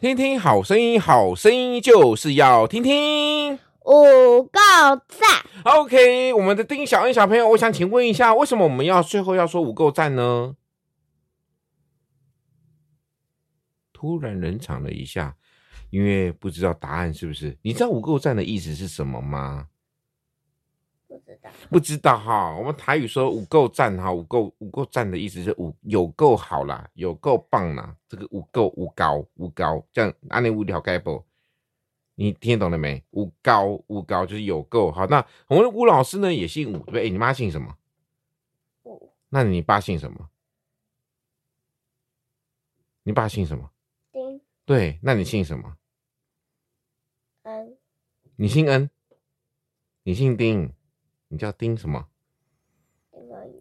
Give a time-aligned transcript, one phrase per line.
[0.00, 4.60] 听听好声音，好声音就是要听听五个
[5.08, 5.44] 赞。
[5.64, 10.54] OK，我们的丁小恩小朋友，我想请问一下，为什么我们要最后要说五个赞呢？
[13.92, 15.34] 突然冷场了一下，
[15.90, 17.58] 因为不知道答案是不是？
[17.62, 19.66] 你知道五个赞的意思是什么吗？
[21.38, 22.54] 不知道，不知道哈。
[22.56, 27.96] 我们台语说五够赞哈，五够五够赞的意思是五有够好啦，有够棒啦。
[28.08, 31.24] 这个五够五高五高，这样安尼无聊该不？
[32.14, 33.04] 你听懂了没？
[33.10, 35.06] 五高五高就是有够好。
[35.06, 37.10] 那我们的吴老师呢也姓吴，对不对？
[37.10, 37.76] 你妈姓什么？
[38.84, 39.12] 五。
[39.28, 40.28] 那你爸姓什么？
[43.04, 43.70] 你爸姓什么？
[44.12, 44.40] 丁。
[44.64, 45.76] 对，那你姓什么？
[47.42, 47.76] 恩。
[48.36, 48.90] 你姓恩，
[50.02, 50.72] 你姓丁。
[51.28, 52.06] 你叫丁什么？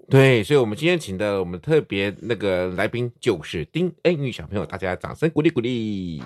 [0.10, 6.22] 对，所以，我们今天请的我们特别那个来宾就是丁恩宇小朋友，大家掌声鼓励鼓励。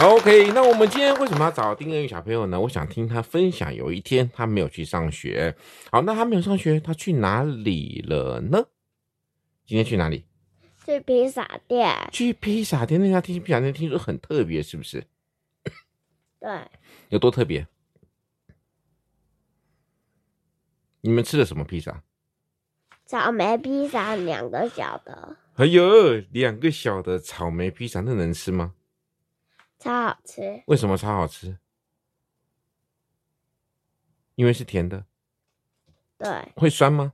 [0.00, 2.58] OK，那我们今天为什么要找丁恩宇小朋友呢？
[2.60, 5.54] 我想听他分享，有一天他没有去上学。
[5.92, 8.64] 好，那他没有上学，他去哪里了呢？
[9.64, 10.24] 今天去哪里？
[10.84, 11.94] 去披萨店。
[12.10, 15.04] 去披萨店，那家听披萨店听说很特别，是不是？
[16.40, 16.50] 对。
[17.10, 17.64] 有多特别？
[21.04, 22.02] 你们吃的什么披萨？
[23.04, 25.36] 草莓披萨，两个小的。
[25.56, 28.72] 哎呦，两个小的草莓披萨，那能吃吗？
[29.78, 30.62] 超好吃。
[30.66, 31.58] 为什么超好吃？
[34.36, 35.04] 因为是甜的。
[36.16, 36.26] 对。
[36.56, 37.12] 会酸吗？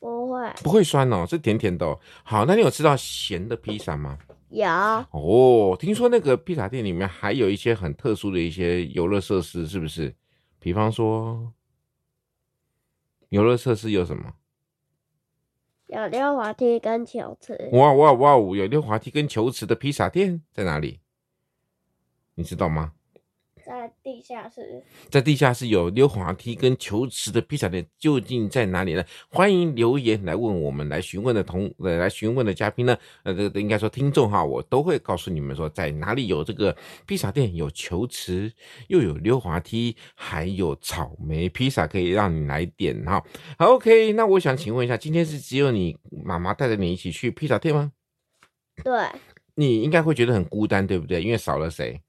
[0.00, 0.52] 不会。
[0.64, 2.00] 不会酸哦，是甜甜的哦。
[2.24, 4.18] 好，那你有吃到咸的披萨吗？
[4.48, 4.66] 有。
[4.66, 10.12] 哦，听说那个披萨店里面还有一些很特殊的一些游乐设施，是不是？
[10.58, 11.54] 比方说。
[13.32, 14.34] 游乐设施有什么？
[15.86, 17.70] 有溜滑梯跟球池。
[17.72, 18.34] 哇哇哇！
[18.54, 21.00] 有溜滑梯跟球池的披萨店在哪里？
[22.34, 22.92] 你知道吗？
[23.64, 29.04] 在地下室，在地下室有溜滑梯跟球池的披萨店究竟在哪里呢？
[29.28, 32.96] 欢迎留言来问我们，来询问的同呃来询问的嘉宾呢？
[33.22, 38.52] 呃，这个应该说听众哈，我都会告诉你们说在哪里有这个披萨店，有球池，
[38.88, 43.22] 又有溜滑梯，还有草莓披萨可以让你来点哈。
[43.58, 47.92] 好，OK，那我想请问一下，今天是只有你妈妈带着你一起去披萨店吗？
[48.82, 48.92] 对，
[49.54, 51.22] 你应该会觉得很孤单，对不对？
[51.22, 52.00] 因为少了谁？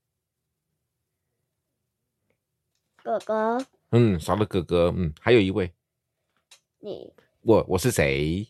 [3.03, 3.57] 哥哥，
[3.91, 5.73] 嗯，少了哥哥，嗯，还有一位，
[6.79, 8.47] 你，我，我是谁？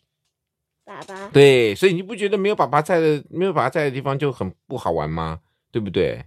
[0.84, 1.28] 爸爸。
[1.30, 5.42] 对，所以你不觉得没有爸爸在的，没有爸爸在的地方就很不好玩吗？
[5.72, 6.24] 对不对？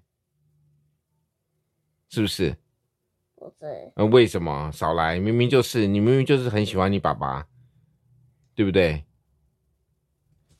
[2.09, 2.57] 是不是？
[3.37, 3.93] 不是。
[3.95, 5.21] 嗯，为什么少来？
[5.21, 7.47] 明明就是你，明明就是很喜欢你爸爸，
[8.57, 9.05] 对不对？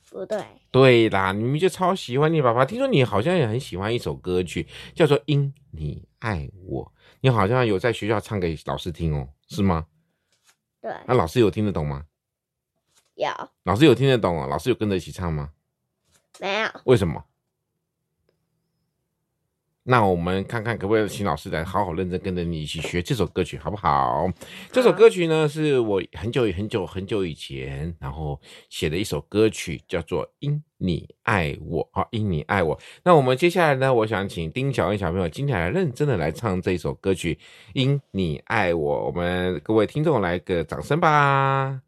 [0.09, 0.41] 不对。
[0.71, 2.63] 对啦，你明明就超喜欢你爸爸。
[2.63, 6.85] 听说你好像也很喜欢一首歌曲，叫做《因你爱我》。
[7.21, 9.87] 你好像有在学校唱给老师听哦，是吗？
[10.81, 10.93] 对。
[11.07, 12.05] 那老师有听得懂吗？
[13.15, 13.29] 有。
[13.63, 15.51] 老师有听得懂哦，老师有跟着一起唱吗？
[16.39, 16.69] 没有。
[16.85, 17.23] 为什么？
[19.89, 24.29] 那我们看看可不可以请老师来好好认真跟着你一起学这首歌曲，好不好？
[24.69, 28.37] 这首歌曲呢，是我很久很久很久以前然后
[28.69, 32.77] 写的一首歌曲，叫做《因你爱我》啊，《因你爱我》。
[33.05, 37.35] 那我们接下来呢，我想请丁小恩小朋友今天来认真的来唱这首歌曲
[37.73, 41.79] 《因你爱我》，我们各位听众来个掌声吧。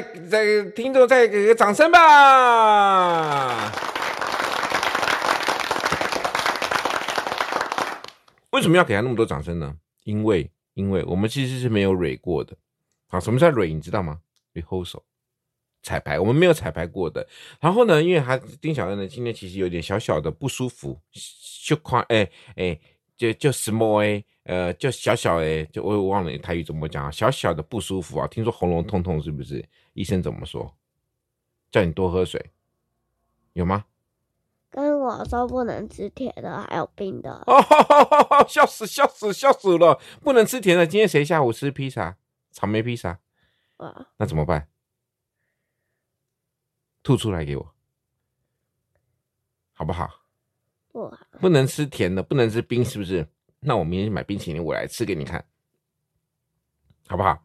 [0.00, 3.72] 再听众再给个掌声吧！
[8.50, 9.74] 为什么要给他那么多掌声呢？
[10.04, 12.56] 因为，因为我们其实是没有蕊过的。
[13.08, 13.72] 好，什么叫蕊？
[13.72, 14.20] 你知道吗
[14.54, 15.02] ？rehearsal
[15.82, 17.26] 彩排，我们没有彩排过的。
[17.60, 21.00] 然后呢，因为他丁小恩呢，今天其实有点小小的不舒服，
[21.66, 22.78] 就夸哎哎，
[23.16, 24.24] 就就 small 哎。
[24.44, 29.66] 呃，就小小的，就我也忘了台语怎么讲啊，小小的不舒服啊，听说喉咙痛痛，是不是？
[29.94, 30.76] 医生怎么说？
[31.70, 32.52] 叫你多喝水，
[33.54, 33.86] 有吗？
[34.68, 37.42] 跟我说不能吃甜的，还有冰的。
[37.46, 39.98] 哦，笑死笑死笑死了！
[40.20, 40.86] 不能吃甜的。
[40.86, 42.18] 今天谁下午吃披萨？
[42.50, 43.20] 草莓披萨。
[43.78, 44.68] 哇，那怎么办？
[47.02, 47.74] 吐出来给我，
[49.72, 50.23] 好不好？
[50.94, 51.12] 不。
[51.40, 53.26] 不能吃甜的，不能吃冰，是不是？
[53.58, 55.44] 那我明天买冰淇淋，我来吃给你看，
[57.08, 57.42] 好不好？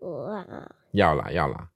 [0.00, 0.74] 不好。
[0.92, 1.68] 要啦要啦。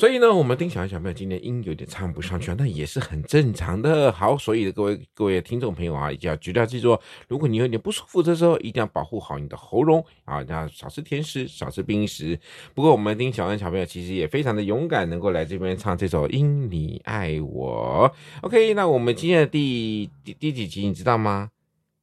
[0.00, 4.10] 所以呢，我们丁小安小朋友今天音有点唱不上去，那也是很正常的。
[4.10, 6.98] 好，所以各位各位听众朋友啊，一定要绝对要记住，
[7.28, 12.40] 如果你有点不舒服的时候，一定要保护好你的喉咙啊，要少吃甜食，少吃冰食。
[12.74, 18.10] 不过我们丁小恩小朋友其实也非常的勇敢，能够来这边唱这首《因你爱我》。
[18.40, 21.50] OK，那我们今天的第第第几集你知道吗？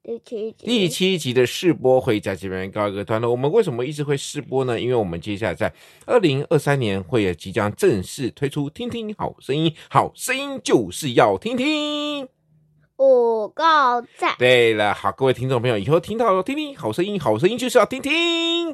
[0.07, 3.30] 第七集，第七集的试播会在这边告一个段落。
[3.30, 4.80] 我们为什么一直会试播呢？
[4.80, 5.74] 因为我们接下来在
[6.06, 12.25] 二零二三年会也即将正式推出《听听好声音》，好声音就是要听听。
[12.95, 14.33] 五个赞。
[14.39, 18.74] 对了，好，各位听众朋友，以后听到了听听好声音，好声音就是要听听。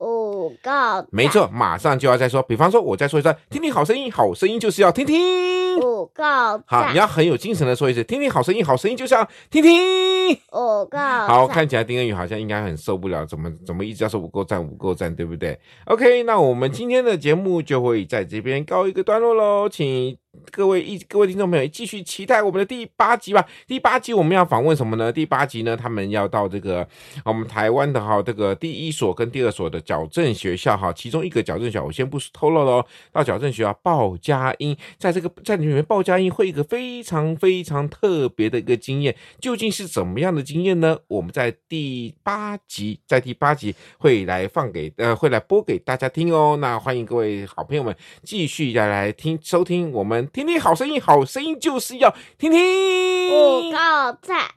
[0.00, 2.42] 五个，没错，马上就要再说。
[2.42, 5.78] 比方说，我再说一次，听听好声音，好声音就是要听听。
[5.78, 10.11] 五个，好，你要很有精神的说一次，听听好声音，好声音就是要听听。
[10.52, 20.21] 五 个，好，看起来丁恩宇好像应该很受不了，怎么怎么一直要说五够赞，五够赞，对不对？OK，那我们今天的节目就会在这边告一个段落喽，请。
[20.50, 23.46] 各位一各位听众朋友，继续期待我们的第八集吧。
[23.66, 25.12] 第八集我们要访问什么呢？
[25.12, 26.86] 第八集呢，他们要到这个
[27.22, 32.82] 我们台湾的哈这个第一所跟第二所的矫正学校哈，其中一个矫正学校我先不透露喽。
[33.12, 40.98] 到矫正学校报佳音，在这个在里面报佳音会一个非常非常特别的一个经验，究竟是怎么样的经验呢？
[41.08, 46.56] 我们在第八集在第八集会来放给呃会来播给大家听哦。
[46.58, 50.21] 那欢迎各位好朋友们继续再来听收听我们。
[50.28, 53.30] 听听好声音，好声音就是要听听。
[53.30, 54.50] 五个赞。